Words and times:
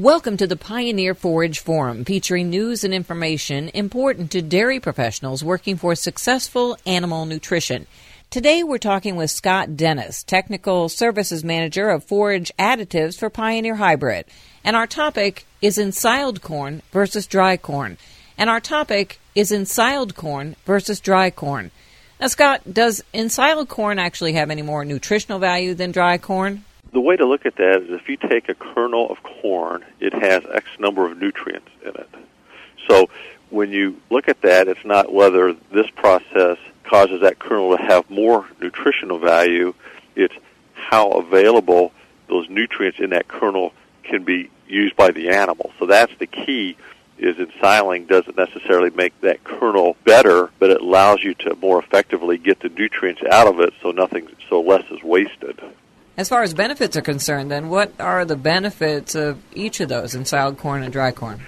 Welcome 0.00 0.38
to 0.38 0.46
the 0.46 0.56
Pioneer 0.56 1.14
Forage 1.14 1.58
Forum, 1.58 2.06
featuring 2.06 2.48
news 2.48 2.84
and 2.84 2.94
information 2.94 3.68
important 3.74 4.30
to 4.30 4.40
dairy 4.40 4.80
professionals 4.80 5.44
working 5.44 5.76
for 5.76 5.94
successful 5.94 6.78
animal 6.86 7.26
nutrition. 7.26 7.86
Today 8.30 8.62
we're 8.62 8.78
talking 8.78 9.16
with 9.16 9.30
Scott 9.30 9.76
Dennis, 9.76 10.22
Technical 10.22 10.88
Services 10.88 11.44
Manager 11.44 11.90
of 11.90 12.02
Forage 12.02 12.50
Additives 12.58 13.18
for 13.18 13.28
Pioneer 13.28 13.74
Hi-Bred. 13.74 14.24
And 14.64 14.74
our 14.74 14.86
topic 14.86 15.44
is 15.60 15.76
ensiled 15.76 16.40
corn 16.40 16.80
versus 16.92 17.26
dry 17.26 17.58
corn. 17.58 17.98
And 18.38 18.48
our 18.48 18.58
topic 18.58 19.20
is 19.34 19.52
ensiled 19.52 20.14
corn 20.14 20.56
versus 20.64 20.98
dry 20.98 21.28
corn. 21.28 21.72
Now, 22.18 22.28
Scott, 22.28 22.62
does 22.72 23.04
ensiled 23.12 23.68
corn 23.68 23.98
actually 23.98 24.32
have 24.32 24.50
any 24.50 24.62
more 24.62 24.82
nutritional 24.82 25.40
value 25.40 25.74
than 25.74 25.92
dry 25.92 26.16
corn? 26.16 26.64
The 26.92 27.00
way 27.00 27.16
to 27.16 27.24
look 27.24 27.46
at 27.46 27.56
that 27.56 27.82
is 27.82 27.90
if 27.90 28.08
you 28.08 28.16
take 28.16 28.48
a 28.48 28.54
kernel 28.54 29.10
of 29.10 29.22
corn, 29.22 29.84
it 30.00 30.12
has 30.12 30.42
X 30.52 30.66
number 30.78 31.10
of 31.10 31.18
nutrients 31.18 31.68
in 31.82 31.90
it. 31.90 32.08
So 32.88 33.08
when 33.50 33.70
you 33.70 34.00
look 34.10 34.28
at 34.28 34.42
that, 34.42 34.66
it's 34.66 34.84
not 34.84 35.12
whether 35.12 35.52
this 35.72 35.88
process 35.90 36.58
causes 36.84 37.20
that 37.20 37.38
kernel 37.38 37.76
to 37.76 37.82
have 37.82 38.10
more 38.10 38.48
nutritional 38.60 39.18
value, 39.18 39.74
it's 40.16 40.34
how 40.74 41.10
available 41.12 41.92
those 42.28 42.48
nutrients 42.48 42.98
in 42.98 43.10
that 43.10 43.28
kernel 43.28 43.72
can 44.02 44.24
be 44.24 44.50
used 44.66 44.96
by 44.96 45.10
the 45.12 45.28
animal. 45.28 45.72
So 45.78 45.86
that's 45.86 46.12
the 46.18 46.26
key 46.26 46.76
is 47.18 47.36
in 47.38 47.50
ensiling 47.50 48.06
doesn't 48.06 48.36
necessarily 48.36 48.90
make 48.90 49.18
that 49.20 49.44
kernel 49.44 49.94
better, 50.04 50.50
but 50.58 50.70
it 50.70 50.80
allows 50.80 51.22
you 51.22 51.34
to 51.34 51.54
more 51.56 51.78
effectively 51.78 52.38
get 52.38 52.60
the 52.60 52.70
nutrients 52.70 53.20
out 53.30 53.46
of 53.46 53.60
it 53.60 53.74
so 53.82 53.90
nothing 53.90 54.26
so 54.48 54.60
less 54.60 54.84
is 54.90 55.02
wasted. 55.02 55.60
As 56.20 56.28
far 56.28 56.42
as 56.42 56.52
benefits 56.52 56.98
are 56.98 57.00
concerned, 57.00 57.50
then 57.50 57.70
what 57.70 57.98
are 57.98 58.26
the 58.26 58.36
benefits 58.36 59.14
of 59.14 59.42
each 59.54 59.80
of 59.80 59.88
those 59.88 60.14
ensiled 60.14 60.58
corn 60.58 60.82
and 60.82 60.92
dry 60.92 61.12
corn? 61.12 61.40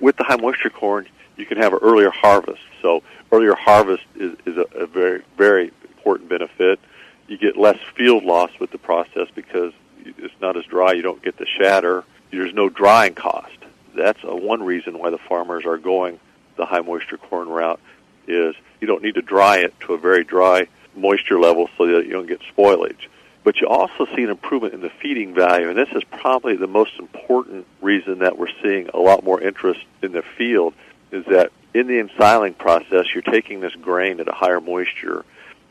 With 0.00 0.16
the 0.16 0.24
high 0.24 0.34
moisture 0.34 0.68
corn, 0.68 1.06
you 1.36 1.46
can 1.46 1.58
have 1.58 1.72
an 1.72 1.78
earlier 1.80 2.10
harvest. 2.10 2.60
So 2.82 3.04
earlier 3.30 3.54
harvest 3.54 4.02
is, 4.16 4.36
is 4.44 4.56
a, 4.56 4.62
a 4.82 4.86
very, 4.88 5.22
very 5.38 5.70
important 5.96 6.28
benefit. 6.28 6.80
You 7.28 7.38
get 7.38 7.56
less 7.56 7.78
field 7.96 8.24
loss 8.24 8.50
with 8.58 8.72
the 8.72 8.78
process 8.78 9.28
because 9.32 9.72
it's 10.04 10.34
not 10.40 10.56
as 10.56 10.64
dry. 10.64 10.94
You 10.94 11.02
don't 11.02 11.22
get 11.22 11.38
the 11.38 11.46
shatter. 11.46 12.02
There's 12.32 12.52
no 12.52 12.68
drying 12.68 13.14
cost. 13.14 13.58
That's 13.94 14.18
a, 14.24 14.34
one 14.34 14.60
reason 14.60 14.98
why 14.98 15.10
the 15.10 15.18
farmers 15.18 15.64
are 15.64 15.78
going 15.78 16.18
the 16.56 16.66
high 16.66 16.80
moisture 16.80 17.16
corn 17.16 17.48
route 17.48 17.78
is 18.26 18.56
you 18.80 18.88
don't 18.88 19.04
need 19.04 19.14
to 19.14 19.22
dry 19.22 19.58
it 19.58 19.78
to 19.82 19.92
a 19.92 19.98
very 19.98 20.24
dry 20.24 20.66
moisture 20.96 21.38
level 21.38 21.70
so 21.78 21.86
that 21.86 22.06
you 22.06 22.10
don't 22.10 22.26
get 22.26 22.40
spoilage. 22.40 23.06
But 23.46 23.60
you 23.60 23.68
also 23.68 24.06
see 24.06 24.24
an 24.24 24.30
improvement 24.30 24.74
in 24.74 24.80
the 24.80 24.90
feeding 24.90 25.32
value, 25.32 25.68
and 25.68 25.78
this 25.78 25.90
is 25.92 26.02
probably 26.02 26.56
the 26.56 26.66
most 26.66 26.98
important 26.98 27.64
reason 27.80 28.18
that 28.18 28.36
we're 28.36 28.50
seeing 28.60 28.88
a 28.88 28.98
lot 28.98 29.22
more 29.22 29.40
interest 29.40 29.82
in 30.02 30.10
the 30.10 30.22
field 30.22 30.74
is 31.12 31.24
that 31.26 31.52
in 31.72 31.86
the 31.86 32.00
ensiling 32.00 32.54
process, 32.54 33.06
you're 33.14 33.22
taking 33.22 33.60
this 33.60 33.72
grain 33.76 34.18
at 34.18 34.26
a 34.26 34.32
higher 34.32 34.60
moisture. 34.60 35.24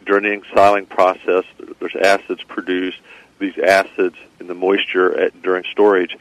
During 0.06 0.24
the 0.24 0.32
ensiling 0.36 0.86
process, 0.86 1.44
there's 1.82 1.98
acids 1.98 2.42
produced. 2.44 3.00
These 3.40 3.58
acids 3.58 4.16
in 4.40 4.48
the 4.48 4.56
moisture 4.56 5.14
at, 5.20 5.42
during 5.42 5.66
storage 5.66 6.18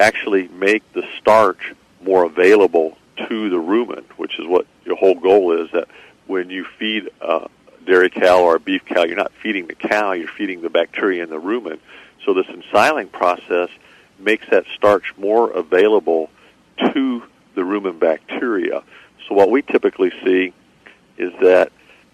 actually 0.00 0.48
make 0.48 0.82
the 0.92 1.06
starch 1.20 1.72
more 2.02 2.24
available 2.24 2.98
to 3.28 3.48
the 3.48 3.62
rumen, 3.62 4.02
which 4.16 4.40
is 4.40 4.46
what 4.48 4.66
your 4.84 4.96
whole 4.96 5.14
goal 5.14 5.52
is. 5.52 5.70
That 5.70 5.86
when 6.26 6.50
you 6.50 6.64
feed 6.64 7.10
uh, 7.20 7.46
dairy 7.86 8.10
cow 8.10 8.42
or 8.42 8.56
a 8.56 8.60
beef 8.60 8.84
cow, 8.84 9.04
you're 9.04 9.16
not 9.16 9.32
feeding 9.42 9.66
the 9.66 9.74
cow, 9.74 10.12
you're 10.12 10.28
feeding 10.28 10.60
the 10.60 10.70
bacteria 10.70 11.22
in 11.22 11.30
the 11.30 11.40
rumen. 11.40 11.78
So 12.24 12.34
this 12.34 12.46
ensiling 12.48 13.08
process 13.08 13.70
makes 14.18 14.48
that 14.50 14.64
starch 14.74 15.14
more 15.16 15.50
available 15.50 16.30
to 16.78 17.22
the 17.54 17.62
rumen 17.62 17.98
bacteria. 17.98 18.82
So 19.28 19.34
what 19.34 19.50
we 19.50 19.62
typically 19.62 20.12
see 20.24 20.52
is 21.16 21.32
that 21.40 21.72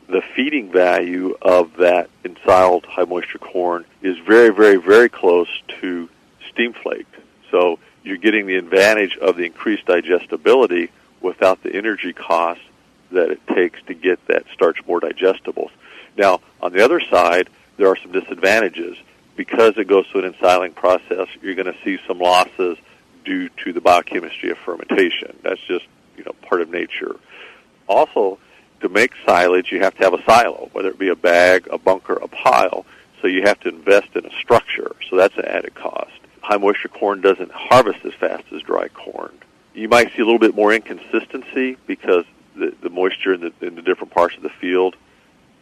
the 0.09 0.23
feeding 0.35 0.71
value 0.71 1.37
of 1.43 1.77
that 1.79 2.11
ensiled 2.25 2.85
high 2.85 3.05
moisture 3.05 3.39
corn 3.39 3.85
is 4.03 4.19
very, 4.19 4.51
very, 4.51 4.77
very 4.77 5.09
close 5.09 5.49
to 5.81 6.09
steam 6.51 6.75
flaked. 6.75 7.15
So 7.51 7.79
you're 8.03 8.17
getting 8.17 8.47
the 8.47 8.57
advantage 8.57 9.17
of 9.17 9.37
the 9.37 9.45
increased 9.45 9.87
digestibility 9.87 10.91
without 11.21 11.63
the 11.63 11.75
energy 11.75 12.13
costs 12.13 12.65
that 13.13 13.31
it 13.31 13.47
takes 13.49 13.81
to 13.85 13.95
get 13.95 14.25
that 14.27 14.45
starch 14.53 14.85
more 14.87 15.01
digestible. 15.01 15.71
Now, 16.17 16.41
on 16.61 16.73
the 16.73 16.85
other 16.85 17.01
side, 17.01 17.49
there 17.77 17.89
are 17.89 17.97
some 17.97 18.13
disadvantages. 18.13 18.97
Because 19.35 19.79
it 19.79 19.89
goes 19.89 20.07
through 20.09 20.25
an 20.25 20.35
ensiling 20.35 20.73
process, 20.73 21.27
you're 21.41 21.55
going 21.55 21.73
to 21.73 21.77
see 21.83 21.99
some 22.07 22.19
losses 22.19 22.77
due 23.25 23.49
to 23.65 23.73
the 23.73 23.81
biochemistry 23.81 24.51
of 24.51 24.59
fermentation. 24.59 25.35
That's 25.43 25.61
just, 25.63 25.87
you 26.19 26.25
know, 26.25 26.33
part 26.43 26.61
of 26.61 26.69
nature. 26.71 27.17
Also, 27.89 28.39
to 28.83 28.89
make 28.91 29.13
silage, 29.25 29.73
you 29.73 29.81
have 29.81 29.95
to 29.97 30.05
have 30.05 30.13
a 30.13 30.23
silo, 30.25 30.69
whether 30.73 30.91
it 30.91 30.99
be 30.99 31.09
a 31.09 31.17
bag, 31.17 31.67
a 31.71 31.79
bunker, 31.79 32.15
a 32.15 32.29
pile. 32.29 32.85
So 33.21 33.27
you 33.27 33.43
have 33.43 33.59
to 33.61 33.69
invest 33.71 34.15
in 34.15 34.27
a 34.27 34.31
structure. 34.39 34.95
So 35.09 35.17
that's 35.17 35.37
an 35.39 35.47
added 35.47 35.75
cost. 35.75 36.13
High 36.43 36.59
moisture 36.59 36.89
corn 36.89 37.21
doesn't 37.21 37.53
harvest 37.53 38.05
as 38.05 38.13
fast 38.15 38.45
as 38.53 38.63
dry 38.63 38.89
corn. 38.89 39.33
You 39.75 39.89
might 39.89 40.13
see 40.15 40.21
a 40.21 40.25
little 40.25 40.41
bit 40.41 40.55
more 40.55 40.73
inconsistency 40.73 41.79
because 41.87 42.25
the, 42.57 42.75
the 42.83 42.91
moisture 42.91 43.35
in 43.35 43.41
the, 43.41 43.67
in 43.67 43.75
the 43.75 43.83
different 43.83 44.13
parts 44.13 44.37
of 44.37 44.43
the 44.43 44.51
field 44.61 44.97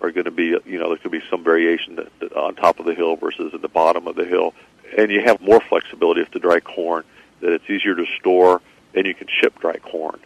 are 0.00 0.10
going 0.10 0.24
to 0.24 0.30
be, 0.30 0.56
you 0.64 0.78
know, 0.78 0.88
there 0.88 0.96
could 0.96 1.12
be 1.12 1.22
some 1.30 1.44
variation 1.44 1.98
on 2.34 2.54
top 2.54 2.80
of 2.80 2.86
the 2.86 2.94
hill 2.94 3.16
versus 3.16 3.52
at 3.54 3.62
the 3.62 3.68
bottom 3.68 4.06
of 4.06 4.16
the 4.16 4.24
hill. 4.24 4.54
And 4.96 5.10
you 5.10 5.22
have 5.22 5.40
more 5.40 5.60
flexibility 5.60 6.20
with 6.20 6.32
the 6.32 6.38
dry 6.38 6.60
corn, 6.60 7.04
that 7.40 7.52
it's 7.52 7.68
easier 7.68 7.94
to 7.94 8.06
store, 8.18 8.60
and 8.94 9.06
you 9.06 9.14
can 9.14 9.28
ship 9.28 9.58
dry 9.60 9.76
corn. 9.76 10.18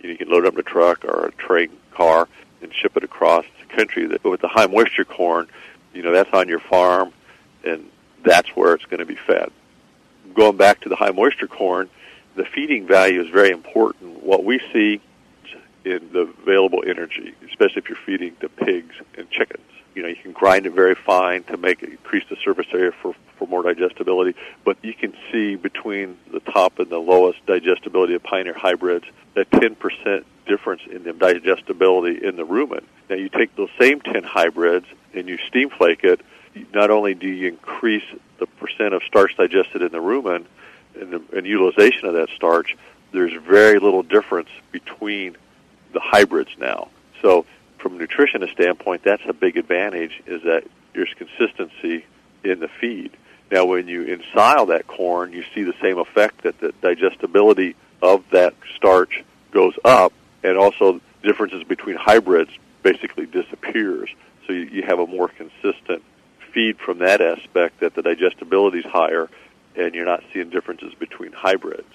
You 0.00 0.16
can 0.16 0.28
load 0.28 0.44
it 0.44 0.48
up 0.48 0.54
in 0.54 0.60
a 0.60 0.62
truck 0.62 1.04
or 1.04 1.26
a 1.26 1.32
train 1.32 1.70
car 1.90 2.28
and 2.62 2.72
ship 2.72 2.96
it 2.96 3.02
across 3.02 3.44
the 3.60 3.74
country. 3.74 4.06
But 4.06 4.24
with 4.24 4.40
the 4.40 4.48
high 4.48 4.66
moisture 4.66 5.04
corn, 5.04 5.48
you 5.92 6.02
know, 6.02 6.12
that's 6.12 6.32
on 6.32 6.48
your 6.48 6.60
farm, 6.60 7.12
and 7.64 7.90
that's 8.24 8.48
where 8.50 8.74
it's 8.74 8.84
going 8.84 9.00
to 9.00 9.06
be 9.06 9.16
fed. 9.16 9.50
Going 10.34 10.56
back 10.56 10.80
to 10.82 10.88
the 10.88 10.96
high 10.96 11.10
moisture 11.10 11.48
corn, 11.48 11.90
the 12.36 12.44
feeding 12.44 12.86
value 12.86 13.22
is 13.22 13.28
very 13.30 13.50
important. 13.50 14.22
What 14.22 14.44
we 14.44 14.60
see 14.72 15.00
in 15.86 16.10
the 16.12 16.22
available 16.42 16.82
energy, 16.84 17.32
especially 17.48 17.78
if 17.78 17.88
you're 17.88 17.96
feeding 18.04 18.36
the 18.40 18.48
pigs 18.48 18.96
and 19.16 19.30
chickens. 19.30 19.64
You 19.94 20.02
know, 20.02 20.08
you 20.08 20.16
can 20.16 20.32
grind 20.32 20.66
it 20.66 20.72
very 20.72 20.96
fine 20.96 21.44
to 21.44 21.56
make 21.56 21.82
it 21.82 21.90
increase 21.90 22.24
the 22.28 22.36
surface 22.36 22.66
area 22.72 22.92
for, 22.92 23.14
for 23.38 23.46
more 23.46 23.62
digestibility, 23.62 24.36
but 24.64 24.76
you 24.82 24.92
can 24.92 25.14
see 25.30 25.54
between 25.54 26.18
the 26.32 26.40
top 26.40 26.80
and 26.80 26.90
the 26.90 26.98
lowest 26.98 27.44
digestibility 27.46 28.14
of 28.14 28.22
Pioneer 28.22 28.52
hybrids 28.52 29.06
that 29.34 29.48
10% 29.50 30.24
difference 30.46 30.82
in 30.90 31.04
the 31.04 31.12
digestibility 31.12 32.24
in 32.24 32.36
the 32.36 32.44
rumen. 32.44 32.82
Now 33.08 33.16
you 33.16 33.28
take 33.28 33.54
those 33.56 33.70
same 33.80 34.00
10 34.00 34.24
hybrids 34.24 34.86
and 35.14 35.28
you 35.28 35.38
steam 35.46 35.70
flake 35.70 36.02
it, 36.02 36.20
not 36.74 36.90
only 36.90 37.14
do 37.14 37.28
you 37.28 37.48
increase 37.48 38.04
the 38.38 38.46
percent 38.46 38.92
of 38.92 39.02
starch 39.04 39.36
digested 39.36 39.82
in 39.82 39.92
the 39.92 39.98
rumen 39.98 40.46
and, 41.00 41.12
the, 41.12 41.22
and 41.36 41.46
utilization 41.46 42.08
of 42.08 42.14
that 42.14 42.28
starch, 42.30 42.76
there's 43.12 43.32
very 43.42 43.78
little 43.78 44.02
difference 44.02 44.48
between 44.72 45.36
the 45.96 46.00
hybrids 46.00 46.50
now. 46.58 46.88
So 47.22 47.46
from 47.78 47.98
a 47.98 48.06
nutritionist 48.06 48.52
standpoint, 48.52 49.02
that's 49.02 49.22
a 49.26 49.32
big 49.32 49.56
advantage 49.56 50.22
is 50.26 50.42
that 50.42 50.64
there's 50.92 51.12
consistency 51.14 52.04
in 52.44 52.60
the 52.60 52.68
feed. 52.68 53.12
Now, 53.50 53.64
when 53.64 53.88
you 53.88 54.02
ensile 54.02 54.66
that 54.66 54.86
corn, 54.86 55.32
you 55.32 55.42
see 55.54 55.62
the 55.62 55.74
same 55.80 55.98
effect 55.98 56.42
that 56.42 56.60
the 56.60 56.72
digestibility 56.82 57.76
of 58.02 58.24
that 58.30 58.54
starch 58.76 59.24
goes 59.52 59.72
up, 59.84 60.12
and 60.44 60.58
also 60.58 61.00
differences 61.22 61.64
between 61.64 61.96
hybrids 61.96 62.50
basically 62.82 63.24
disappears. 63.24 64.10
So 64.46 64.52
you, 64.52 64.64
you 64.64 64.82
have 64.82 64.98
a 64.98 65.06
more 65.06 65.28
consistent 65.28 66.02
feed 66.52 66.78
from 66.78 66.98
that 66.98 67.22
aspect 67.22 67.80
that 67.80 67.94
the 67.94 68.02
digestibility 68.02 68.80
is 68.80 68.84
higher, 68.84 69.30
and 69.76 69.94
you're 69.94 70.04
not 70.04 70.22
seeing 70.34 70.50
differences 70.50 70.92
between 70.94 71.32
hybrids. 71.32 71.85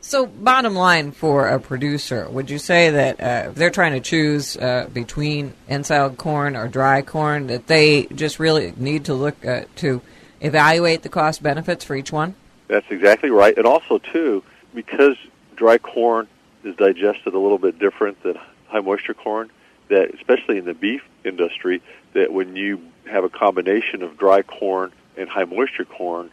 So, 0.00 0.26
bottom 0.26 0.74
line 0.74 1.10
for 1.10 1.48
a 1.48 1.58
producer, 1.58 2.28
would 2.30 2.50
you 2.50 2.58
say 2.58 2.90
that 2.90 3.20
uh, 3.20 3.50
if 3.50 3.56
they're 3.56 3.70
trying 3.70 3.94
to 3.94 4.00
choose 4.00 4.56
uh, 4.56 4.88
between 4.92 5.54
ensiled 5.68 6.16
corn 6.16 6.54
or 6.54 6.68
dry 6.68 7.02
corn, 7.02 7.48
that 7.48 7.66
they 7.66 8.04
just 8.06 8.38
really 8.38 8.72
need 8.76 9.06
to 9.06 9.14
look 9.14 9.44
uh, 9.44 9.64
to 9.76 10.00
evaluate 10.40 11.02
the 11.02 11.08
cost 11.08 11.42
benefits 11.42 11.84
for 11.84 11.96
each 11.96 12.12
one? 12.12 12.36
That's 12.68 12.86
exactly 12.90 13.30
right. 13.30 13.56
And 13.56 13.66
also, 13.66 13.98
too, 13.98 14.44
because 14.72 15.16
dry 15.56 15.78
corn 15.78 16.28
is 16.62 16.76
digested 16.76 17.34
a 17.34 17.38
little 17.38 17.58
bit 17.58 17.78
different 17.78 18.22
than 18.22 18.38
high 18.68 18.80
moisture 18.80 19.14
corn, 19.14 19.50
that 19.88 20.14
especially 20.14 20.58
in 20.58 20.64
the 20.64 20.74
beef 20.74 21.02
industry, 21.24 21.82
that 22.12 22.32
when 22.32 22.54
you 22.54 22.80
have 23.10 23.24
a 23.24 23.28
combination 23.28 24.02
of 24.02 24.16
dry 24.16 24.42
corn 24.42 24.92
and 25.16 25.28
high 25.28 25.44
moisture 25.44 25.84
corn, 25.84 26.30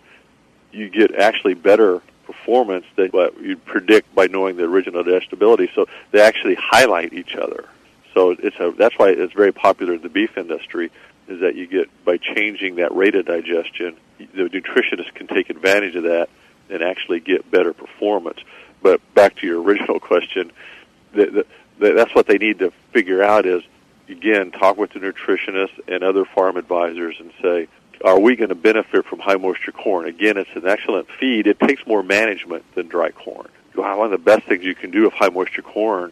you 0.71 0.89
get 0.89 1.15
actually 1.15 1.55
better 1.55 2.01
performance 2.25 2.85
than 2.95 3.09
what 3.09 3.39
you'd 3.39 3.63
predict 3.65 4.13
by 4.15 4.27
knowing 4.27 4.57
the 4.57 4.63
original 4.63 5.03
digestibility. 5.03 5.69
So 5.75 5.87
they 6.11 6.21
actually 6.21 6.55
highlight 6.55 7.13
each 7.13 7.35
other. 7.35 7.65
So 8.13 8.31
it's 8.31 8.57
a, 8.59 8.71
that's 8.71 8.97
why 8.97 9.09
it's 9.09 9.33
very 9.33 9.51
popular 9.51 9.93
in 9.93 10.01
the 10.01 10.09
beef 10.09 10.37
industry 10.37 10.91
is 11.27 11.41
that 11.41 11.55
you 11.55 11.67
get 11.67 11.89
by 12.05 12.17
changing 12.17 12.75
that 12.75 12.95
rate 12.95 13.15
of 13.15 13.25
digestion, 13.25 13.97
the 14.17 14.43
nutritionist 14.43 15.13
can 15.13 15.27
take 15.27 15.49
advantage 15.49 15.95
of 15.95 16.03
that 16.03 16.29
and 16.69 16.81
actually 16.81 17.19
get 17.19 17.49
better 17.49 17.73
performance. 17.73 18.39
But 18.81 19.01
back 19.13 19.37
to 19.37 19.47
your 19.47 19.61
original 19.61 19.99
question, 20.11 20.51
the, 21.13 21.45
the, 21.79 21.93
that's 21.93 22.13
what 22.13 22.27
they 22.27 22.37
need 22.37 22.59
to 22.59 22.71
figure 22.91 23.23
out 23.23 23.45
is 23.45 23.63
again 24.07 24.51
talk 24.51 24.77
with 24.77 24.93
the 24.93 24.99
nutritionist 24.99 25.71
and 25.87 26.03
other 26.03 26.25
farm 26.25 26.57
advisors 26.57 27.15
and 27.19 27.31
say, 27.41 27.67
are 28.03 28.19
we 28.19 28.35
going 28.35 28.49
to 28.49 28.55
benefit 28.55 29.05
from 29.05 29.19
high 29.19 29.35
moisture 29.35 29.71
corn? 29.71 30.05
Again, 30.05 30.37
it's 30.37 30.49
an 30.55 30.67
excellent 30.67 31.07
feed. 31.19 31.47
It 31.47 31.59
takes 31.59 31.85
more 31.85 32.03
management 32.03 32.63
than 32.75 32.87
dry 32.87 33.11
corn. 33.11 33.47
One 33.73 34.05
of 34.05 34.11
the 34.11 34.17
best 34.17 34.47
things 34.47 34.63
you 34.63 34.75
can 34.75 34.91
do 34.91 35.03
with 35.03 35.13
high 35.13 35.29
moisture 35.29 35.61
corn 35.61 36.11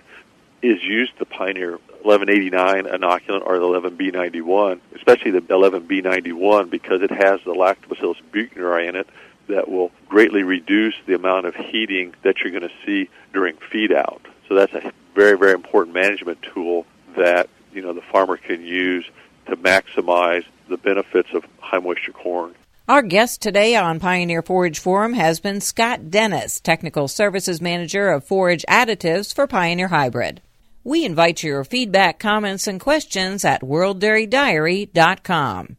is 0.61 0.81
use 0.83 1.09
the 1.19 1.25
Pioneer 1.25 1.71
1189 2.03 2.85
inoculant 2.85 3.45
or 3.45 3.59
the 3.59 3.65
11B91, 3.65 4.79
especially 4.95 5.31
the 5.31 5.41
11B91 5.41 6.69
because 6.69 7.01
it 7.01 7.11
has 7.11 7.39
the 7.45 7.53
lactobacillus 7.53 8.21
buchneri 8.31 8.89
in 8.89 8.95
it 8.95 9.07
that 9.47 9.69
will 9.69 9.91
greatly 10.07 10.43
reduce 10.43 10.95
the 11.05 11.15
amount 11.15 11.45
of 11.45 11.55
heating 11.55 12.13
that 12.23 12.39
you're 12.39 12.51
going 12.51 12.63
to 12.63 12.75
see 12.85 13.09
during 13.33 13.57
feed 13.71 13.91
out. 13.91 14.21
So 14.47 14.55
that's 14.55 14.73
a 14.73 14.91
very, 15.15 15.37
very 15.37 15.53
important 15.53 15.93
management 15.93 16.41
tool 16.41 16.85
that, 17.17 17.49
you 17.73 17.81
know, 17.81 17.93
the 17.93 18.01
farmer 18.01 18.37
can 18.37 18.65
use 18.65 19.05
to 19.47 19.57
maximize 19.57 20.45
the 20.69 20.77
benefits 20.77 21.29
of 21.33 21.43
high 21.59 21.79
moisture 21.79 22.11
corn. 22.11 22.53
Our 22.87 23.01
guest 23.01 23.41
today 23.41 23.75
on 23.75 23.99
Pioneer 24.01 24.41
Forage 24.41 24.79
Forum 24.79 25.13
has 25.13 25.39
been 25.39 25.61
Scott 25.61 26.11
Dennis, 26.11 26.59
Technical 26.59 27.07
Services 27.07 27.61
Manager 27.61 28.09
of 28.09 28.25
Forage 28.25 28.65
Additives 28.67 29.33
for 29.33 29.47
Pioneer 29.47 29.87
Hi-Bred. 29.87 30.41
We 30.83 31.05
invite 31.05 31.43
your 31.43 31.63
feedback, 31.63 32.19
comments, 32.19 32.67
and 32.67 32.81
questions 32.81 33.45
at 33.45 33.61
worlddairydiary.com. 33.61 35.77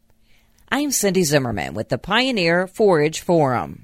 I'm 0.69 0.89
Cindy 0.89 1.23
Zimmerman 1.23 1.75
with 1.75 1.89
the 1.89 1.99
Pioneer 1.99 2.65
Forage 2.65 3.19
Forum. 3.19 3.83